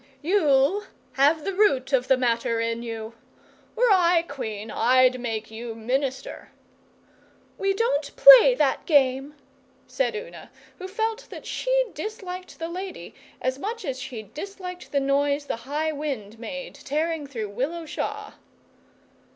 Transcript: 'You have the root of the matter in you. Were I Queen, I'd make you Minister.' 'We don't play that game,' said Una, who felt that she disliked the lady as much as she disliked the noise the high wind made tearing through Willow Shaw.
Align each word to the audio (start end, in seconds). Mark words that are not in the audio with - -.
'You 0.23 0.85
have 1.13 1.43
the 1.43 1.53
root 1.53 1.93
of 1.93 2.07
the 2.07 2.17
matter 2.17 2.59
in 2.59 2.81
you. 2.81 3.13
Were 3.75 3.91
I 3.91 4.23
Queen, 4.27 4.71
I'd 4.71 5.19
make 5.19 5.51
you 5.51 5.75
Minister.' 5.75 6.49
'We 7.59 7.75
don't 7.75 8.15
play 8.15 8.55
that 8.55 8.87
game,' 8.87 9.35
said 9.85 10.15
Una, 10.15 10.49
who 10.79 10.87
felt 10.87 11.27
that 11.29 11.45
she 11.45 11.85
disliked 11.93 12.57
the 12.57 12.67
lady 12.67 13.13
as 13.43 13.59
much 13.59 13.85
as 13.85 13.99
she 14.01 14.23
disliked 14.23 14.91
the 14.91 14.99
noise 14.99 15.45
the 15.45 15.57
high 15.69 15.91
wind 15.91 16.39
made 16.39 16.73
tearing 16.73 17.27
through 17.27 17.49
Willow 17.49 17.85
Shaw. 17.85 18.33